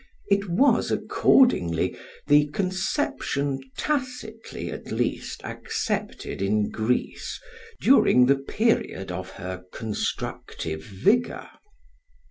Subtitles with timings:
[0.31, 1.95] It was, accordingly,
[2.25, 7.39] the conception tacitly, at least, accepted in Greece,
[7.79, 11.47] during the period of her constructive vigour.